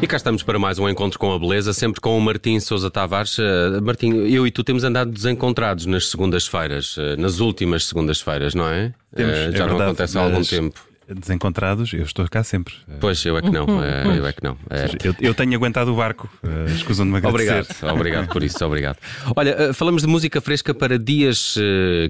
E 0.00 0.06
cá 0.06 0.18
estamos 0.18 0.42
para 0.42 0.58
mais 0.58 0.78
um 0.78 0.86
encontro 0.86 1.18
com 1.18 1.32
a 1.32 1.38
beleza, 1.38 1.72
sempre 1.72 2.02
com 2.02 2.18
o 2.18 2.20
Martim 2.20 2.60
Sousa 2.60 2.90
Tavares. 2.90 3.38
Uh, 3.38 3.82
Martim, 3.82 4.12
eu 4.12 4.46
e 4.46 4.50
tu 4.50 4.62
temos 4.62 4.84
andado 4.84 5.10
desencontrados 5.10 5.86
nas 5.86 6.08
segundas-feiras, 6.10 6.98
uh, 6.98 7.16
nas 7.18 7.40
últimas 7.40 7.86
segundas-feiras, 7.86 8.54
não 8.54 8.68
é? 8.68 8.92
Temos, 9.14 9.32
uh, 9.32 9.38
é 9.38 9.44
já 9.44 9.50
verdade, 9.50 9.70
não 9.70 9.86
acontece 9.86 10.18
há 10.18 10.20
algum 10.20 10.42
tempo. 10.42 10.86
Desencontrados, 11.08 11.94
eu 11.94 12.02
estou 12.02 12.28
cá 12.28 12.44
sempre. 12.44 12.74
Pois, 13.00 13.24
eu 13.24 13.38
é 13.38 13.42
que 13.42 13.48
não, 13.48 13.64
eu 14.16 14.26
é 14.26 14.32
que 14.32 14.44
não. 14.44 14.58
É. 14.68 14.86
Eu, 15.02 15.14
eu 15.20 15.34
tenho 15.34 15.54
aguentado 15.54 15.92
o 15.92 15.96
barco, 15.96 16.28
uh, 16.44 16.70
escusando-me 16.70 17.16
agradecer. 17.16 17.60
Obrigado, 17.60 17.94
obrigado 17.94 18.28
por 18.28 18.42
isso, 18.42 18.64
obrigado. 18.66 18.98
Olha, 19.34 19.72
falamos 19.72 20.02
de 20.02 20.08
música 20.08 20.42
fresca 20.42 20.74
para 20.74 20.98
dias 20.98 21.54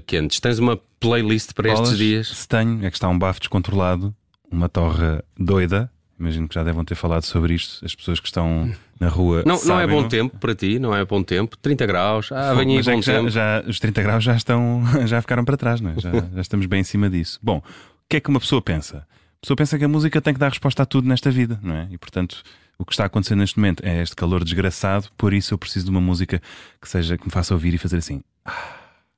quentes. 0.05 0.41
Tens 0.41 0.59
uma 0.59 0.77
playlist 0.99 1.53
para 1.53 1.71
Bolas, 1.71 1.89
estes 1.89 1.97
dias? 1.97 2.27
Se 2.27 2.47
tenho, 2.47 2.85
é 2.85 2.89
que 2.89 2.97
está 2.97 3.07
um 3.07 3.17
bafo 3.17 3.39
descontrolado, 3.39 4.13
uma 4.51 4.67
torre 4.67 5.21
doida. 5.39 5.89
Imagino 6.19 6.47
que 6.47 6.55
já 6.55 6.63
devem 6.63 6.83
ter 6.83 6.95
falado 6.95 7.21
sobre 7.23 7.53
isto, 7.53 7.85
as 7.85 7.93
pessoas 7.93 8.19
que 8.19 8.27
estão 8.27 8.71
na 8.99 9.07
rua. 9.07 9.43
Não, 9.45 9.55
sabem, 9.57 9.69
não 9.75 9.79
é 9.81 9.87
bom 9.87 10.01
não? 10.01 10.09
tempo 10.09 10.37
para 10.39 10.55
ti, 10.55 10.79
não 10.79 10.95
é 10.95 11.05
bom 11.05 11.21
tempo. 11.21 11.55
30 11.57 11.85
graus, 11.85 12.31
ah, 12.31 12.53
vem 12.55 12.69
aí 12.71 12.75
mas 12.77 12.87
é 12.87 12.91
bom 12.93 12.99
que 12.99 13.05
já, 13.05 13.13
tempo. 13.17 13.29
já- 13.29 13.63
os 13.67 13.79
30 13.79 14.01
graus 14.01 14.23
já 14.23 14.35
estão, 14.35 14.81
já 15.05 15.21
ficaram 15.21 15.45
para 15.45 15.55
trás, 15.57 15.79
não 15.79 15.91
é? 15.91 15.99
já, 15.99 16.11
já 16.11 16.41
estamos 16.41 16.65
bem 16.65 16.81
em 16.81 16.83
cima 16.83 17.09
disso. 17.09 17.39
Bom, 17.41 17.57
o 17.59 17.63
que 18.09 18.17
é 18.17 18.19
que 18.19 18.29
uma 18.29 18.39
pessoa 18.39 18.61
pensa? 18.61 19.05
A 19.37 19.39
pessoa 19.41 19.55
pensa 19.55 19.77
que 19.77 19.85
a 19.85 19.87
música 19.87 20.19
tem 20.19 20.33
que 20.33 20.39
dar 20.39 20.49
resposta 20.49 20.81
a 20.81 20.85
tudo 20.85 21.07
nesta 21.07 21.29
vida, 21.29 21.59
não 21.61 21.75
é? 21.75 21.87
E 21.91 21.97
portanto, 21.99 22.41
o 22.79 22.83
que 22.85 22.93
está 22.93 23.05
acontecendo 23.05 23.39
neste 23.39 23.57
momento 23.59 23.83
é 23.85 24.01
este 24.01 24.15
calor 24.15 24.43
desgraçado, 24.43 25.09
por 25.15 25.33
isso 25.33 25.53
eu 25.53 25.57
preciso 25.59 25.85
de 25.85 25.91
uma 25.91 26.01
música 26.01 26.41
que 26.81 26.89
seja 26.89 27.15
que 27.17 27.25
me 27.25 27.31
faça 27.31 27.53
ouvir 27.53 27.75
e 27.75 27.77
fazer 27.77 27.97
assim. 27.97 28.21
"Ah", 28.43 28.51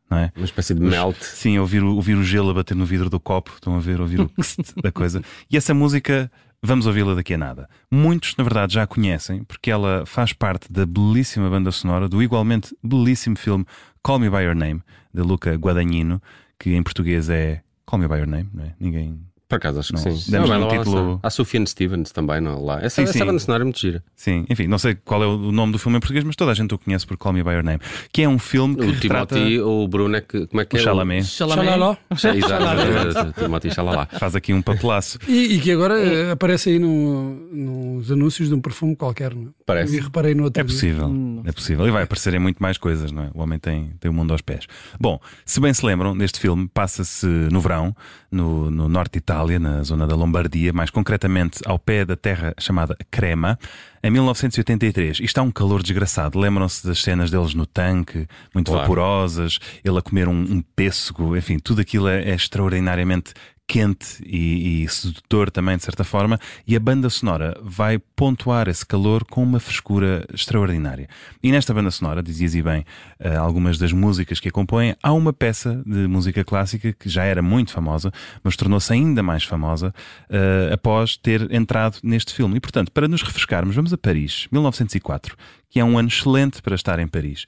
Não 0.09 0.17
é? 0.17 0.31
Uma 0.35 0.45
espécie 0.45 0.73
de 0.73 0.81
melt. 0.81 1.17
Sim, 1.21 1.59
ouvir 1.59 1.83
o, 1.83 1.95
ouvir 1.95 2.15
o 2.15 2.23
gelo 2.23 2.49
a 2.49 2.53
bater 2.53 2.75
no 2.75 2.85
vidro 2.85 3.09
do 3.09 3.19
copo, 3.19 3.51
estão 3.53 3.75
a 3.75 3.79
ver, 3.79 4.01
ouvir 4.01 4.21
o 4.21 4.31
da 4.81 4.91
coisa. 4.91 5.21
E 5.49 5.55
essa 5.55 5.73
música, 5.73 6.31
vamos 6.61 6.87
ouvi-la 6.87 7.13
daqui 7.13 7.35
a 7.35 7.37
nada. 7.37 7.69
Muitos, 7.91 8.35
na 8.35 8.43
verdade, 8.43 8.73
já 8.73 8.83
a 8.83 8.87
conhecem, 8.87 9.43
porque 9.43 9.69
ela 9.69 10.05
faz 10.05 10.33
parte 10.33 10.71
da 10.71 10.85
belíssima 10.85 11.49
banda 11.49 11.71
sonora 11.71 12.09
do 12.09 12.23
igualmente 12.23 12.75
belíssimo 12.83 13.37
filme 13.37 13.65
Call 14.01 14.19
Me 14.19 14.29
By 14.29 14.43
Your 14.43 14.55
Name, 14.55 14.81
de 15.13 15.21
Luca 15.21 15.53
Guadagnino, 15.53 16.21
que 16.57 16.73
em 16.73 16.81
português 16.81 17.29
é 17.29 17.61
Call 17.85 17.99
Me 17.99 18.07
By 18.07 18.15
Your 18.15 18.27
Name, 18.27 18.49
não 18.53 18.63
é? 18.63 18.73
Ninguém. 18.79 19.19
Por 19.49 19.55
acaso, 19.55 19.79
acho 19.79 19.89
que 19.93 19.95
Não, 19.95 20.15
sim. 20.15 20.31
demos 20.31 20.47
Não, 20.49 20.65
um 20.65 20.69
título-. 20.69 21.19
Há 21.23 21.29
Sufjan 21.31 21.65
Stevens 21.65 22.11
também, 22.11 22.39
não, 22.39 22.63
lá. 22.63 22.77
Essa, 22.83 22.97
Sim, 22.97 23.01
essa 23.03 23.13
sim. 23.13 23.25
banda 23.25 23.39
sonora 23.39 23.63
é 23.63 23.65
muito 23.65 23.79
gira. 23.79 24.03
Sim, 24.15 24.45
enfim, 24.47 24.67
não 24.67 24.77
sei 24.77 24.93
qual 24.93 25.23
é 25.23 25.25
o 25.27 25.51
nome 25.51 25.71
do 25.73 25.79
filme 25.79 25.97
em 25.97 25.99
português, 25.99 26.23
mas 26.23 26.35
toda 26.35 26.51
a 26.51 26.53
gente 26.53 26.71
o 26.73 26.77
conhece 26.77 27.05
por 27.07 27.17
Call 27.17 27.33
Me 27.33 27.41
By 27.43 27.49
Your 27.53 27.63
Name, 27.63 27.79
que 28.13 28.21
é 28.21 28.29
um 28.29 28.37
filme 28.37 28.75
que 28.75 28.85
O 28.85 28.91
retrata... 28.91 29.35
Timothy, 29.35 29.59
o 29.59 29.87
Bruno 29.87 30.15
é 30.15 30.21
que. 30.21 30.45
Como 30.45 30.61
é 30.61 30.65
que 30.65 30.75
O 30.75 30.79
é? 30.79 30.81
Chalamet. 30.83 31.25
Xalaló. 31.25 31.95
Exato, 32.13 33.33
Timothy 33.41 33.71
Xalala. 33.71 34.07
Faz 34.19 34.35
aqui 34.35 34.53
um 34.53 34.61
papelaço. 34.61 35.17
E, 35.27 35.55
e 35.55 35.59
que 35.59 35.71
agora 35.71 35.99
eh, 35.99 36.31
aparece 36.31 36.69
aí 36.69 36.79
no- 36.79 37.33
nos 37.51 38.11
anúncios 38.11 38.49
de 38.49 38.53
um 38.55 38.61
perfume 38.61 38.95
qualquer. 38.95 39.33
Não? 39.33 39.47
é? 39.47 39.51
Parece. 39.65 39.97
E 39.97 39.99
reparei 39.99 40.33
no 40.35 40.43
outro 40.43 40.61
É 40.61 40.63
possível, 40.63 41.11
é 41.45 41.51
possível. 41.51 41.87
E 41.87 41.91
vai 41.91 42.03
aparecer 42.03 42.33
em 42.33 42.39
muito 42.39 42.61
mais 42.61 42.77
coisas, 42.77 43.11
não 43.11 43.23
é? 43.23 43.31
O 43.33 43.41
homem 43.41 43.57
tem, 43.59 43.91
tem 43.99 44.09
o 44.11 44.13
mundo 44.13 44.31
aos 44.31 44.41
pés. 44.41 44.65
Bom, 44.99 45.19
se 45.45 45.59
bem 45.59 45.73
se 45.73 45.85
lembram, 45.85 46.13
neste 46.13 46.39
filme 46.39 46.67
passa-se 46.71 47.25
no 47.25 47.59
verão, 47.61 47.95
no, 48.31 48.69
no 48.69 48.87
norte 48.87 49.13
de 49.13 49.17
Itália, 49.19 49.38
na 49.59 49.83
zona 49.83 50.05
da 50.05 50.15
Lombardia, 50.15 50.73
mais 50.73 50.89
concretamente 50.89 51.59
ao 51.65 51.79
pé 51.79 52.03
da 52.03 52.15
terra 52.15 52.53
chamada 52.59 52.95
Crema, 53.09 53.57
em 54.03 54.09
1983. 54.11 55.19
Isto 55.21 55.37
há 55.39 55.41
um 55.41 55.51
calor 55.51 55.81
desgraçado. 55.81 56.37
Lembram-se 56.37 56.85
das 56.85 57.01
cenas 57.01 57.31
deles 57.31 57.53
no 57.53 57.65
tanque, 57.65 58.27
muito 58.53 58.67
Claro. 58.71 58.81
vaporosas, 58.81 59.59
ele 59.83 59.97
a 59.97 60.01
comer 60.01 60.27
um, 60.27 60.33
um 60.33 60.61
pêssego, 60.75 61.35
enfim, 61.37 61.57
tudo 61.59 61.81
aquilo 61.81 62.07
é, 62.07 62.23
é 62.29 62.35
extraordinariamente 62.35 63.33
quente 63.69 64.23
e, 64.25 64.83
e 64.83 64.89
sedutor 64.89 65.51
também, 65.51 65.77
de 65.77 65.83
certa 65.83 66.03
forma, 66.03 66.39
e 66.65 66.75
a 66.75 66.79
banda 66.79 67.07
sonora 67.07 67.55
vai 67.61 67.99
pontuar 67.99 68.67
esse 68.67 68.83
calor 68.83 69.23
com 69.23 69.43
uma 69.43 69.59
frescura 69.59 70.25
extraordinária. 70.33 71.07
E 71.43 71.51
nesta 71.51 71.71
banda 71.71 71.91
sonora, 71.91 72.23
dizias 72.23 72.55
e 72.55 72.63
bem, 72.63 72.83
eh, 73.19 73.35
algumas 73.35 73.77
das 73.77 73.93
músicas 73.93 74.39
que 74.39 74.49
a 74.49 74.51
compõem, 74.51 74.95
há 75.03 75.13
uma 75.13 75.31
peça 75.31 75.83
de 75.85 76.07
música 76.07 76.43
clássica 76.43 76.91
que 76.91 77.07
já 77.07 77.23
era 77.25 77.43
muito 77.43 77.71
famosa, 77.71 78.11
mas 78.43 78.55
tornou-se 78.55 78.91
ainda 78.91 79.21
mais 79.21 79.43
famosa 79.43 79.93
eh, 80.31 80.71
após 80.73 81.15
ter 81.15 81.53
entrado 81.53 81.99
neste 82.01 82.33
filme. 82.33 82.57
E, 82.57 82.59
portanto, 82.59 82.91
para 82.91 83.07
nos 83.07 83.21
refrescarmos, 83.21 83.75
vamos 83.75 83.93
a 83.93 83.97
Paris, 83.99 84.47
1904, 84.51 85.37
que 85.69 85.79
é 85.79 85.85
um 85.85 85.95
ano 85.95 86.07
excelente 86.07 86.59
para 86.63 86.73
estar 86.73 86.97
em 86.97 87.07
Paris, 87.07 87.45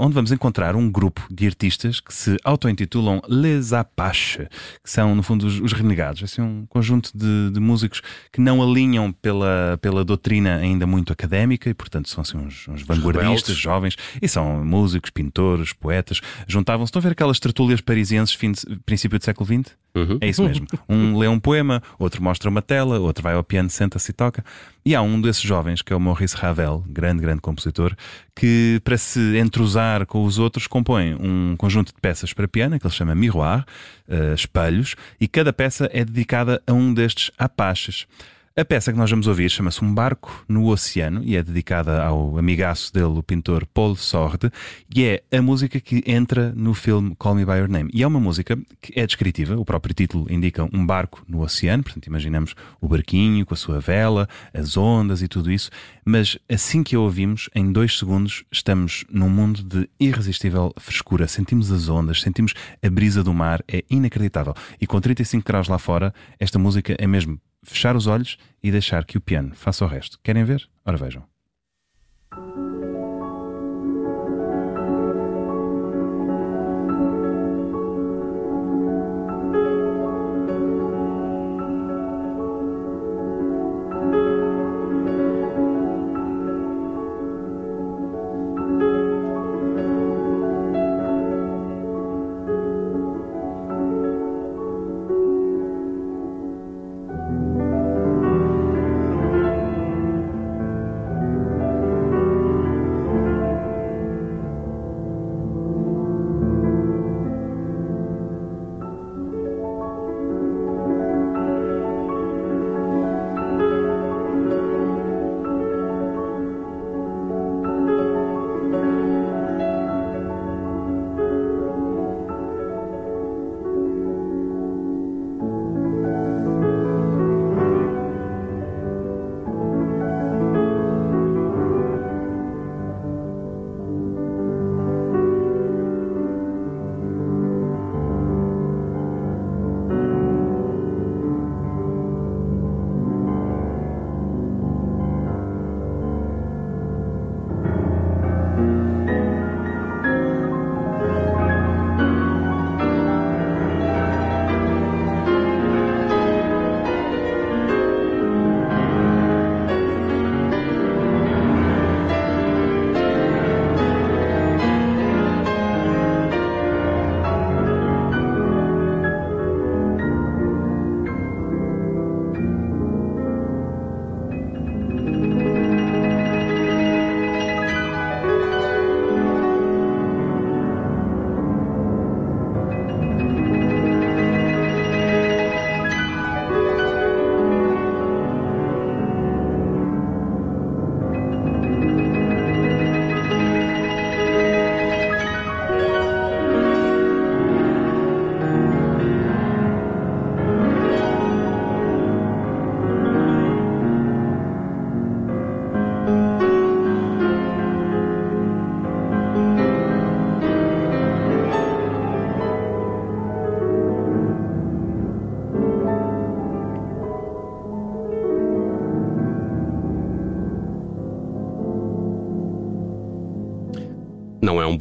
onde 0.00 0.14
vamos 0.14 0.30
encontrar 0.32 0.76
um 0.76 0.90
grupo 0.90 1.26
de 1.30 1.46
artistas 1.46 1.98
que 2.00 2.12
se 2.12 2.36
auto-intitulam 2.44 3.20
Les 3.28 3.72
Apaches, 3.72 4.48
que 4.82 4.90
são, 4.90 5.14
no 5.14 5.22
fundo, 5.22 5.46
os, 5.46 5.60
os 5.60 5.72
renegados. 5.72 6.22
Assim, 6.22 6.42
um 6.42 6.66
conjunto 6.68 7.10
de, 7.14 7.50
de 7.52 7.60
músicos 7.60 8.02
que 8.32 8.40
não 8.40 8.62
alinham 8.62 9.12
pela, 9.12 9.78
pela 9.80 10.04
doutrina 10.04 10.56
ainda 10.56 10.86
muito 10.86 11.12
académica 11.12 11.70
e, 11.70 11.74
portanto, 11.74 12.08
são 12.08 12.22
assim, 12.22 12.36
uns, 12.38 12.68
uns 12.68 12.82
vanguardistas, 12.82 13.56
jovens, 13.56 13.96
e 14.20 14.28
são 14.28 14.64
músicos, 14.64 15.10
pintores, 15.10 15.72
poetas. 15.72 16.20
Juntavam-se. 16.46 16.90
Estão 16.90 17.00
a 17.00 17.02
ver 17.04 17.12
aquelas 17.12 17.40
tertúlias 17.40 17.80
parisienses, 17.80 18.34
fim 18.34 18.52
de- 18.52 18.76
princípio 18.84 19.18
do 19.18 19.24
século 19.24 19.46
XX? 19.46 19.74
Uhum. 19.94 20.18
É 20.22 20.28
isso 20.28 20.42
mesmo. 20.42 20.66
Um 20.88 21.18
lê 21.18 21.28
um 21.28 21.38
poema, 21.38 21.82
outro 21.98 22.22
mostra 22.22 22.48
uma 22.48 22.62
tela, 22.62 22.98
outro 22.98 23.22
vai 23.22 23.34
ao 23.34 23.44
piano, 23.44 23.68
senta-se 23.68 24.10
e 24.10 24.14
toca. 24.14 24.42
E 24.84 24.96
há 24.96 25.02
um 25.02 25.20
desses 25.20 25.42
jovens, 25.42 25.80
que 25.80 25.92
é 25.92 25.96
o 25.96 26.00
Maurice 26.00 26.36
Ravel, 26.36 26.84
grande, 26.88 27.22
grande 27.22 27.40
compositor, 27.40 27.94
que 28.34 28.80
para 28.82 28.98
se 28.98 29.36
entrosar 29.38 30.04
com 30.06 30.24
os 30.24 30.38
outros 30.38 30.66
compõe 30.66 31.14
um 31.14 31.54
conjunto 31.56 31.94
de 31.94 32.00
peças 32.00 32.32
para 32.32 32.48
piano, 32.48 32.78
que 32.80 32.86
ele 32.86 32.94
chama 32.94 33.14
miroir, 33.14 33.64
eh, 34.08 34.34
espelhos, 34.34 34.96
e 35.20 35.28
cada 35.28 35.52
peça 35.52 35.88
é 35.92 36.04
dedicada 36.04 36.60
a 36.66 36.72
um 36.72 36.92
destes 36.92 37.30
apaches. 37.38 38.06
A 38.54 38.66
peça 38.66 38.92
que 38.92 38.98
nós 38.98 39.08
vamos 39.08 39.26
ouvir 39.26 39.50
chama-se 39.50 39.82
Um 39.82 39.94
Barco 39.94 40.44
no 40.46 40.66
Oceano 40.66 41.22
e 41.24 41.36
é 41.36 41.42
dedicada 41.42 42.04
ao 42.04 42.36
amigaço 42.36 42.92
dele, 42.92 43.06
o 43.06 43.22
pintor 43.22 43.64
Paul 43.64 43.96
Sorde, 43.96 44.50
e 44.94 45.04
é 45.04 45.22
a 45.34 45.40
música 45.40 45.80
que 45.80 46.04
entra 46.06 46.52
no 46.54 46.74
filme 46.74 47.16
Call 47.16 47.34
Me 47.34 47.46
By 47.46 47.52
Your 47.52 47.70
Name. 47.70 47.90
E 47.94 48.02
é 48.02 48.06
uma 48.06 48.20
música 48.20 48.58
que 48.78 48.92
é 48.94 49.06
descritiva, 49.06 49.56
o 49.56 49.64
próprio 49.64 49.94
título 49.94 50.30
indica 50.30 50.68
um 50.70 50.84
barco 50.84 51.24
no 51.26 51.40
oceano, 51.40 51.82
portanto 51.82 52.06
imaginamos 52.08 52.54
o 52.78 52.86
barquinho 52.86 53.46
com 53.46 53.54
a 53.54 53.56
sua 53.56 53.80
vela, 53.80 54.28
as 54.52 54.76
ondas 54.76 55.22
e 55.22 55.28
tudo 55.28 55.50
isso, 55.50 55.70
mas 56.04 56.36
assim 56.46 56.82
que 56.82 56.94
a 56.94 57.00
ouvimos, 57.00 57.48
em 57.54 57.72
dois 57.72 57.98
segundos, 57.98 58.44
estamos 58.52 59.06
num 59.10 59.30
mundo 59.30 59.62
de 59.62 59.88
irresistível 59.98 60.74
frescura. 60.78 61.26
Sentimos 61.26 61.72
as 61.72 61.88
ondas, 61.88 62.20
sentimos 62.20 62.52
a 62.82 62.90
brisa 62.90 63.24
do 63.24 63.32
mar, 63.32 63.64
é 63.66 63.82
inacreditável. 63.88 64.52
E 64.78 64.86
com 64.86 65.00
35 65.00 65.42
graus 65.42 65.68
lá 65.68 65.78
fora, 65.78 66.12
esta 66.38 66.58
música 66.58 66.94
é 66.98 67.06
mesmo 67.06 67.40
fechar 67.64 67.96
os 67.96 68.06
olhos 68.06 68.36
e 68.62 68.70
deixar 68.70 69.04
que 69.04 69.16
o 69.16 69.20
piano 69.20 69.54
faça 69.54 69.84
o 69.84 69.88
resto. 69.88 70.18
Querem 70.22 70.44
ver? 70.44 70.68
Ora 70.84 70.96
vejam. 70.96 71.24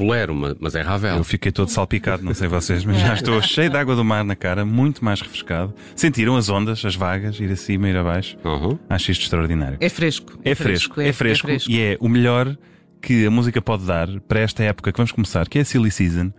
Bolero, 0.02 0.34
ma- 0.36 0.56
mas 0.60 0.76
é 0.76 0.82
Ravel. 0.82 1.18
Eu 1.18 1.24
fiquei 1.24 1.52
todo 1.52 1.70
salpicado, 1.70 2.24
não 2.24 2.34
sei 2.34 2.48
vocês, 2.48 2.84
mas 2.84 3.00
já 3.00 3.14
estou 3.14 3.42
cheio 3.42 3.70
de 3.70 3.78
água 3.78 3.96
do 3.96 4.04
mar 4.04 4.24
na 4.24 4.36
cara, 4.36 4.66
muito 4.66 5.04
mais 5.04 5.22
refrescado. 5.22 5.74
Sentiram 5.96 6.36
as 6.36 6.50
ondas, 6.50 6.84
as 6.84 6.96
vagas, 6.96 7.40
ir 7.40 7.52
acima, 7.52 7.88
ir 7.90 7.96
abaixo? 7.98 8.38
Uhum. 8.44 8.78
Acho 8.90 9.12
isto 9.12 9.22
extraordinário. 9.24 9.78
É 9.80 9.90
fresco. 9.90 10.40
É 10.44 10.56
fresco, 10.56 11.00
é 11.02 11.14
fresco, 11.14 11.48
e 11.70 11.80
é 11.80 11.98
o 12.00 12.10
melhor 12.10 12.58
que 13.02 13.26
a 13.26 13.32
música 13.32 13.62
pode 13.62 13.86
dar 13.86 14.08
para 14.22 14.40
esta 14.40 14.64
época 14.64 14.92
que 14.92 14.98
vamos 14.98 15.12
começar, 15.12 15.48
que 15.48 15.58
é 15.58 15.62
a 15.62 15.66
Silly 15.66 15.90
Season. 15.92 16.32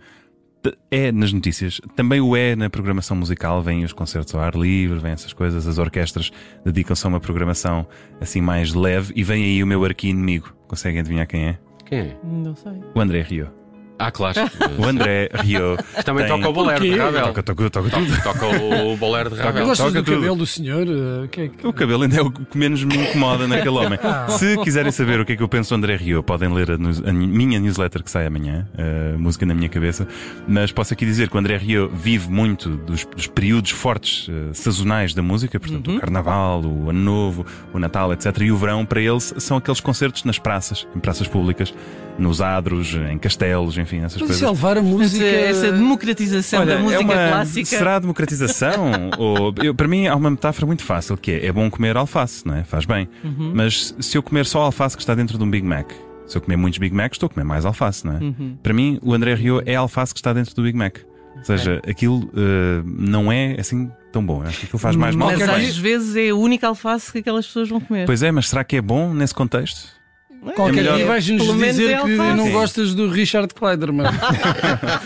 É 0.89 1.11
nas 1.11 1.33
notícias, 1.33 1.81
também 1.93 2.21
o 2.21 2.37
é 2.37 2.55
na 2.55 2.69
programação 2.69 3.17
musical, 3.17 3.61
vêm 3.61 3.83
os 3.83 3.91
concertos 3.91 4.33
ao 4.33 4.39
ar 4.39 4.55
livre, 4.55 4.97
vêm 4.97 5.11
essas 5.11 5.33
coisas, 5.33 5.67
as 5.67 5.77
orquestras 5.77 6.31
dedicam-se 6.63 7.05
a 7.05 7.09
uma 7.09 7.19
programação 7.19 7.85
assim 8.21 8.39
mais 8.39 8.73
leve 8.73 9.11
e 9.13 9.25
vem 9.25 9.43
aí 9.43 9.61
o 9.61 9.67
meu 9.67 9.83
arqui-inimigo. 9.83 10.55
Conseguem 10.65 11.01
adivinhar 11.01 11.27
quem 11.27 11.47
é? 11.49 11.57
Quem 11.85 11.99
é? 11.99 12.17
Não 12.23 12.55
sei. 12.55 12.81
O 12.95 12.99
André 12.99 13.21
Rio. 13.21 13.51
Ah, 14.07 14.11
claro. 14.11 14.39
O 14.77 14.85
André 14.85 15.29
Rio 15.43 15.77
Também 16.03 16.25
tem- 16.25 16.35
toca 16.35 16.49
o 16.49 16.53
bolero 16.53 16.81
de? 16.83 16.95
Ravel. 16.97 17.27
Toca, 17.27 17.43
toca, 17.43 17.69
toca 17.69 17.89
tudo. 17.89 18.17
Toca, 18.23 18.39
toca 18.39 18.47
o 18.83 18.97
bolero 18.97 19.29
de 19.29 19.35
Ravel. 19.37 19.75
toca 19.75 19.91
do 19.91 20.03
tudo. 20.03 20.15
cabelo 20.15 20.35
do 20.35 20.45
senhor. 20.45 20.87
eh, 20.87 21.27
que 21.27 21.41
é 21.41 21.47
que- 21.47 21.67
O 21.67 21.71
cabelo 21.73 22.03
ainda 22.03 22.17
é 22.17 22.21
o 22.21 22.31
que 22.31 22.57
menos 22.57 22.83
me 22.83 22.97
incomoda 22.97 23.47
naquele 23.47 23.77
homem. 23.77 23.99
Se 24.37 24.57
quiserem 24.57 24.91
saber 24.91 25.19
o 25.19 25.25
que 25.25 25.33
é 25.33 25.35
que 25.35 25.43
eu 25.43 25.47
penso 25.47 25.69
do 25.69 25.75
André 25.77 25.95
Rio, 25.95 26.21
podem 26.23 26.51
ler 26.51 26.71
a, 26.71 26.75
a 26.75 27.13
minha 27.13 27.59
newsletter 27.59 28.03
que 28.03 28.09
sai 28.11 28.25
amanhã, 28.25 28.67
a 28.77 29.17
música 29.17 29.45
na 29.45 29.53
minha 29.53 29.69
cabeça. 29.69 30.07
Mas 30.47 30.71
posso 30.71 30.93
aqui 30.93 31.05
dizer 31.05 31.29
que 31.29 31.35
o 31.35 31.39
André 31.39 31.57
Rio 31.57 31.89
vive 31.93 32.29
muito 32.29 32.69
dos, 32.69 33.05
dos 33.05 33.27
períodos 33.27 33.71
fortes 33.71 34.27
eh, 34.29 34.53
sazonais 34.53 35.13
da 35.13 35.21
música, 35.21 35.59
portanto, 35.59 35.91
o 35.95 35.99
Carnaval, 35.99 36.61
o 36.65 36.89
Ano 36.89 36.99
Novo, 36.99 37.45
o 37.73 37.79
Natal, 37.79 38.11
etc. 38.13 38.35
E 38.41 38.51
o 38.51 38.57
verão, 38.57 38.85
para 38.85 38.99
ele, 39.01 39.19
são 39.19 39.57
aqueles 39.57 39.79
concertos 39.79 40.23
nas 40.23 40.39
praças, 40.39 40.87
em 40.95 40.99
praças 40.99 41.27
públicas, 41.27 41.73
nos 42.17 42.41
adros, 42.41 42.93
em 43.11 43.17
castelos, 43.17 43.77
enfim, 43.77 43.92
essas 43.99 44.13
Mas 44.13 44.21
coisas. 44.21 44.35
isso 44.37 44.45
é 44.45 44.49
levar 44.49 44.77
a 44.77 44.81
Mas, 44.81 44.91
música. 44.91 45.23
eh, 45.25 45.49
essa 45.49 45.71
democratização 45.71 46.61
Olha, 46.61 46.75
da 46.75 46.81
música 46.81 47.01
é 47.01 47.05
uma, 47.05 47.13
clássica. 47.13 47.65
Será 47.65 47.99
democratização? 47.99 48.91
Ou, 49.17 49.53
eu- 49.63 49.75
para 49.75 49.87
mim 49.87 50.07
há 50.07 50.15
uma 50.15 50.29
metáfora 50.29 50.65
muito 50.65 50.83
fácil 50.83 51.15
que 51.17 51.31
é: 51.31 51.45
é 51.47 51.51
bom 51.51 51.69
comer 51.69 51.95
alface, 51.97 52.45
não 52.45 52.55
é? 52.55 52.63
Faz 52.63 52.85
bem. 52.85 53.07
Uhum. 53.23 53.51
Mas 53.53 53.95
se 53.99 54.17
eu 54.17 54.23
comer 54.23 54.45
só 54.45 54.61
alface 54.61 54.95
que 54.95 55.01
está 55.03 55.13
dentro 55.15 55.37
de 55.37 55.43
um 55.43 55.49
Big 55.49 55.65
Mac, 55.65 55.91
se 56.25 56.37
eu 56.37 56.41
comer 56.41 56.55
muitos 56.57 56.79
Big 56.79 56.95
Macs, 56.95 57.15
estou 57.15 57.27
a 57.27 57.29
comer 57.29 57.43
mais 57.45 57.65
alface, 57.65 58.05
não 58.05 58.17
é? 58.17 58.19
Uhum. 58.19 58.57
Para 58.63 58.73
mim, 58.73 58.97
o 59.01 59.13
André 59.13 59.33
Rio 59.35 59.61
é 59.65 59.75
alface 59.75 60.13
que 60.13 60.19
está 60.19 60.33
dentro 60.33 60.55
do 60.55 60.63
Big 60.63 60.77
Mac. 60.77 60.97
Ou 61.35 61.43
seja, 61.43 61.81
aquilo 61.87 62.29
eh, 62.37 62.81
não 62.85 63.29
é 63.31 63.55
assim 63.59 63.91
tão 64.13 64.23
bom. 64.25 64.41
Eu 64.43 64.47
Acho 64.47 64.59
que 64.59 64.65
aquilo 64.67 64.79
faz 64.79 64.95
mais 64.95 65.13
mal 65.15 65.29
Mas 65.29 65.37
que 65.39 65.43
Qualquer 65.43 65.59
bem. 65.59 65.69
às 65.69 65.77
vezes 65.77 66.15
é 66.15 66.29
a 66.29 66.35
única 66.35 66.67
alface 66.67 67.11
que 67.11 67.17
aquelas 67.17 67.45
pessoas 67.47 67.67
vão 67.67 67.81
comer. 67.81 68.05
Pois 68.05 68.21
é, 68.23 68.31
mas 68.31 68.47
será 68.47 68.63
que 68.63 68.77
é 68.77 68.81
bom 68.81 69.13
nesse 69.13 69.33
contexto? 69.33 69.89
Qualquer 70.55 70.75
melhor- 70.75 70.95
dia 70.97 71.05
vais-nos 71.05 71.43
dizer 71.57 71.91
é 71.93 72.01
que 72.01 72.09
não 72.17 72.45
Sim. 72.45 72.51
gostas 72.51 72.93
do 72.93 73.09
Richard 73.09 73.53
Kleiderman. 73.53 74.03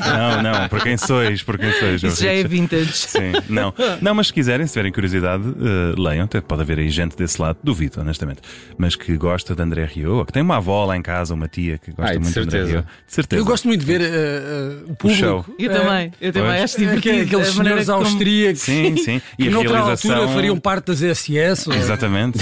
Não, 0.08 0.42
não, 0.42 0.70
por 0.70 0.82
quem 0.82 0.98
sois, 0.98 1.44
por 1.44 1.58
quem 1.58 1.72
sois. 1.74 2.02
Isso 2.04 2.24
já 2.24 2.32
é 2.32 2.44
vintage. 2.44 2.94
Sim, 2.94 3.34
não. 3.50 3.74
Não, 4.02 4.14
mas 4.16 4.28
se 4.28 4.34
quiserem, 4.34 4.66
se 4.66 4.74
tiverem 4.74 4.92
curiosidade, 4.92 5.44
eh, 5.48 5.96
leiam. 6.00 6.26
Até 6.26 6.42
pode 6.42 6.62
haver 6.62 6.80
aí 6.80 6.90
gente 6.90 7.16
desse 7.16 7.42
lado, 7.42 7.58
duvido, 7.64 8.00
honestamente. 8.02 8.42
Mas 8.78 8.96
que 8.96 9.16
gosta 9.18 9.56
de 9.56 9.62
André 9.62 9.86
Rio, 9.86 10.16
ou 10.16 10.26
que 10.26 10.32
tem 10.34 10.42
uma 10.42 10.58
avó 10.58 10.86
lá 10.86 10.96
em 10.98 11.02
casa, 11.02 11.34
uma 11.34 11.48
tia 11.48 11.78
que 11.78 11.92
gosta 11.92 12.12
Ai, 12.12 12.18
de 12.18 12.24
muito 12.24 12.34
de 12.34 12.40
André 12.40 12.52
certeza. 12.60 12.72
Rio. 12.78 12.82
De 13.08 13.14
certeza. 13.14 13.42
Eu 13.42 13.46
gosto 13.46 13.68
muito 13.68 13.80
de 13.82 13.86
ver 13.86 14.02
eh, 14.02 14.06
eh, 14.06 14.92
o 14.92 14.96
público. 14.96 15.20
show. 15.22 15.46
Eu 15.60 15.72
também. 15.72 16.12
Eu 16.22 16.34
também 16.34 16.50
pois. 16.50 16.64
acho 16.64 16.78
divertido. 16.78 17.10
aquele- 17.16 17.26
Aqueles 17.28 17.48
senhores 17.56 17.86
como- 17.86 17.98
austríacos 18.00 18.62
Sim, 18.62 18.98
sim. 18.98 19.22
E 19.38 19.44
que 19.44 19.50
a 19.50 19.52
noutra 19.52 19.74
realização. 19.82 20.16
altura 20.16 20.34
fariam 20.34 20.58
parte 20.60 20.86
das 20.88 21.02
SS. 21.02 21.70
ou- 21.70 21.76
Exatamente. 21.76 22.40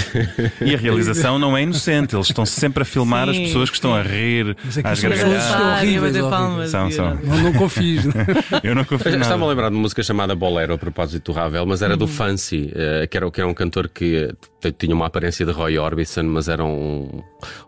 E 0.60 0.74
a 0.74 0.78
realização 0.78 1.38
não 1.38 1.56
é 1.56 1.62
inocente. 1.62 2.14
Eles 2.14 2.28
estão 2.28 2.46
sempre 2.46 2.82
a 2.82 2.85
filmar 2.86 3.28
as 3.28 3.36
Sim, 3.36 3.42
pessoas 3.44 3.68
que 3.70 3.76
estão 3.76 3.94
a 3.94 4.02
rir 4.02 4.56
Mas 4.64 4.78
é 4.78 4.82
que 4.82 4.88
às 4.88 5.00
gargalhadas. 5.00 5.80
que 5.80 5.88
horríveis. 5.88 6.70
São, 6.70 6.90
são. 6.90 7.14
Não, 7.22 7.36
não 7.42 7.52
confies. 7.52 8.04
né? 8.06 8.26
Eu 8.62 8.74
não 8.74 8.84
confio 8.84 9.12
Eu. 9.12 9.20
Estava 9.20 9.44
a 9.44 9.48
lembrar 9.48 9.68
de 9.70 9.74
uma 9.76 9.82
música 9.82 10.02
chamada 10.02 10.34
Bolero 10.34 10.74
a 10.74 10.78
propósito 10.78 11.32
do 11.32 11.36
Ravel, 11.36 11.66
mas 11.66 11.82
era 11.82 11.96
do 11.96 12.06
Fancy, 12.06 12.70
eh, 12.74 13.06
que 13.06 13.16
era, 13.16 13.30
que 13.30 13.40
era 13.40 13.48
um 13.48 13.54
cantor 13.54 13.88
que 13.88 14.30
eh, 14.64 14.72
tinha 14.78 14.94
uma 14.94 15.06
aparência 15.06 15.44
de 15.46 15.52
Roy 15.52 15.78
Orbison, 15.78 16.24
mas 16.24 16.48
era 16.48 16.64
um, 16.64 17.22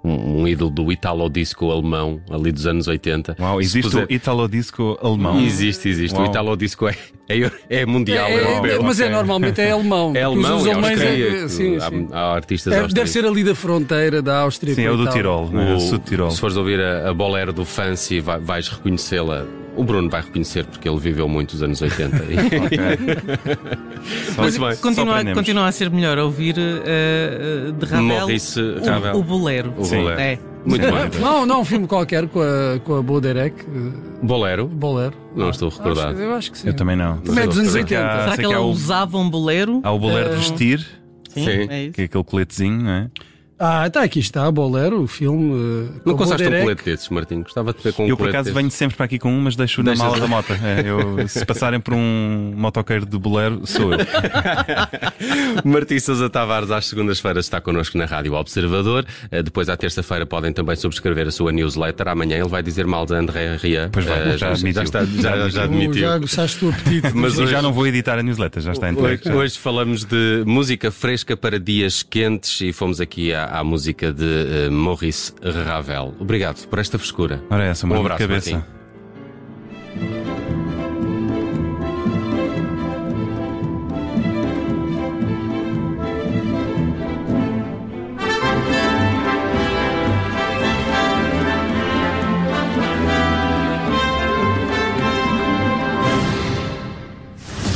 um, 0.04 0.40
um 0.42 0.48
ídolo 0.48 0.70
do 0.70 0.90
Italo 0.92 1.28
Disco 1.28 1.70
alemão, 1.70 2.20
ali 2.30 2.50
dos 2.52 2.66
anos 2.66 2.88
80. 2.88 3.36
Uau, 3.38 3.60
existe 3.60 3.82
puser- 3.82 4.06
o 4.08 4.12
Italo 4.12 4.48
Disco 4.48 4.98
alemão. 5.02 5.40
Existe, 5.40 5.88
existe. 5.88 6.14
Uau. 6.16 6.26
O 6.26 6.30
Italo 6.30 6.56
Disco 6.56 6.88
é, 6.88 6.94
é, 7.28 7.50
é 7.70 7.86
mundial, 7.86 8.26
É, 8.28 8.34
é, 8.34 8.50
europeu. 8.50 8.82
mas 8.82 9.00
é 9.00 9.08
normalmente 9.08 9.60
é 9.60 9.70
alemão. 9.70 10.12
É 10.14 10.26
os- 10.28 10.34
alemão, 10.34 10.56
os 10.58 10.66
é 10.66 10.72
alemães 10.72 11.00
é- 11.00 11.06
austríaco. 11.08 11.48
sim, 11.48 11.76
há, 11.76 11.80
sim. 11.90 12.08
há 12.12 12.32
artistas 12.34 12.72
É, 12.74 12.86
deve 12.88 13.10
ser 13.10 13.24
ali 13.24 13.44
da 13.44 13.54
fronteira 13.54 14.20
da 14.22 14.38
Áustria. 14.40 14.74
Sim, 14.74 14.84
é 14.84 14.90
o 14.90 14.96
do 14.96 15.07
Itália. 15.08 15.22
Tirol, 15.22 15.50
não 15.50 15.60
é? 15.62 15.74
O- 15.74 15.80
sul 15.80 15.98
de 15.98 16.04
Tirol. 16.04 16.30
Se 16.30 16.40
fores 16.40 16.56
ouvir 16.56 16.80
a, 16.80 17.10
a 17.10 17.14
bolero 17.14 17.52
do 17.52 17.64
Fancy, 17.64 18.20
vai- 18.20 18.38
vais 18.40 18.68
reconhecê-la. 18.68 19.44
O 19.76 19.84
Bruno 19.84 20.10
vai 20.10 20.20
reconhecer 20.22 20.64
porque 20.64 20.88
ele 20.88 20.98
viveu 20.98 21.28
muito 21.28 21.52
os 21.52 21.62
anos 21.62 21.80
80. 21.80 22.16
Mas 24.36 24.56
bem. 24.58 24.76
Continua, 24.76 25.34
continua 25.34 25.66
a 25.68 25.72
ser 25.72 25.90
melhor 25.90 26.18
ouvir 26.18 26.56
eh, 26.58 27.68
eh, 27.68 27.72
de 27.72 27.86
Ravel 27.86 28.02
Maurice 28.06 28.60
o, 28.60 28.84
Ravel. 28.84 29.16
o 29.16 29.22
bolero. 29.22 29.74
O 29.76 29.84
Sim. 29.84 29.98
bolero. 29.98 30.20
É. 30.20 30.38
Muito 30.64 30.82
bem. 30.82 31.20
Não, 31.20 31.46
não, 31.46 31.60
um 31.60 31.64
filme 31.64 31.86
qualquer 31.86 32.26
com 32.28 32.40
a, 32.40 32.78
com 32.84 32.96
a 32.96 33.02
Boderek. 33.02 33.64
Bolero? 34.22 34.66
Bolero. 34.66 35.14
Não 35.34 35.50
estou 35.50 35.68
recordado. 35.68 36.12
Acho, 36.14 36.22
eu 36.22 36.34
acho 36.34 36.52
que 36.52 36.58
sim. 36.58 36.68
Eu 36.68 36.74
também 36.74 36.96
não. 36.96 37.18
Também 37.18 37.44
é 37.44 37.46
dos 37.46 37.58
anos 37.58 37.70
Sei 37.72 37.82
80. 37.82 38.04
há- 38.06 38.22
Será 38.24 38.36
que 38.36 38.44
ela 38.44 38.60
o- 38.60 38.70
usava 38.70 39.16
um 39.16 39.30
bolero? 39.30 39.80
Há 39.84 39.92
o 39.92 39.98
bolero 39.98 40.30
de 40.30 40.34
Eh, 40.34 40.38
vestir, 40.38 40.86
Sim. 41.30 41.48
é 41.48 41.82
isso. 41.84 41.92
que 41.92 42.02
é 42.02 42.04
aquele 42.04 42.24
coletezinho, 42.24 42.82
não 42.82 42.90
é? 42.90 43.08
Ah, 43.60 43.86
está 43.88 44.02
aqui 44.02 44.20
está, 44.20 44.50
Bolero, 44.52 45.02
o 45.02 45.06
filme. 45.08 45.88
com 46.04 46.10
Não 46.10 46.14
a 46.14 46.18
consaste 46.18 46.46
um 46.46 46.60
colete 46.60 46.84
desses, 46.84 47.08
Martim? 47.08 47.42
Gostava 47.42 47.72
de 47.72 47.82
ver 47.82 47.92
com 47.92 48.04
um 48.04 48.08
Eu 48.08 48.16
por 48.16 48.18
colete 48.24 48.36
acaso 48.36 48.44
desses. 48.44 48.56
venho 48.56 48.70
sempre 48.70 48.96
para 48.96 49.06
aqui 49.06 49.18
com 49.18 49.32
um, 49.32 49.40
mas 49.40 49.56
deixo 49.56 49.82
na 49.82 49.96
mala 49.96 50.20
da 50.20 50.26
moto. 50.28 50.52
É, 50.52 50.88
eu, 50.88 51.26
se 51.28 51.44
passarem 51.44 51.80
por 51.80 51.92
um 51.94 52.52
motoqueiro 52.56 53.04
de 53.04 53.18
bolero, 53.18 53.60
sou 53.64 53.92
eu. 53.92 53.98
Martim 55.64 55.98
Sousa 55.98 56.28
Tavares, 56.30 56.70
às 56.70 56.86
segundas-feiras, 56.86 57.44
está 57.46 57.60
connosco 57.60 57.98
na 57.98 58.04
Rádio 58.04 58.34
Observador. 58.34 59.04
Eh, 59.30 59.42
Depois, 59.42 59.68
à 59.68 59.76
terça-feira, 59.76 60.24
podem 60.26 60.52
também 60.52 60.76
subscrever 60.76 61.26
a 61.26 61.30
sua 61.30 61.50
newsletter. 61.52 62.08
Amanhã 62.08 62.36
ele 62.38 62.48
vai 62.48 62.62
dizer 62.62 62.86
mal 62.86 63.06
de 63.06 63.14
André 63.14 63.56
Ria. 63.56 63.88
Pois 63.92 64.04
vai, 64.04 64.34
Eh, 64.34 64.38
já 64.38 64.50
admitiu. 64.52 64.82
está, 64.82 65.04
já, 65.04 65.48
já 65.48 65.64
admitiu. 65.64 65.94
já 66.02 66.18
gostaste 66.18 66.60
do 66.64 66.70
apetite. 66.70 67.10
Mas 67.14 67.36
Eu 67.36 67.42
hoje, 67.44 67.52
já 67.52 67.62
não 67.62 67.72
vou 67.72 67.86
editar 67.86 68.18
a 68.18 68.22
newsletter, 68.22 68.62
já 68.62 68.72
está 68.72 68.90
entregue. 68.90 69.28
hoje, 69.28 69.36
hoje 69.36 69.58
falamos 69.58 70.04
de 70.04 70.42
música 70.46 70.90
fresca 70.90 71.36
para 71.36 71.58
dias 71.58 72.02
quentes 72.02 72.60
e 72.60 72.72
fomos 72.72 73.00
aqui 73.00 73.32
à, 73.32 73.47
à 73.50 73.64
música 73.64 74.12
de 74.12 74.66
eh, 74.66 74.70
Maurice 74.70 75.32
Ravel. 75.42 76.14
Obrigado 76.18 76.66
por 76.68 76.78
esta 76.78 76.98
frescura. 76.98 77.42
Ora, 77.50 77.64
essa, 77.64 77.86
uma 77.86 77.98
Um 77.98 78.02
dor 78.02 78.16
de 78.16 78.22
abraço, 78.24 78.28
cabeça. 78.28 78.50
Martim. 78.52 78.78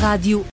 Rádio 0.01 0.45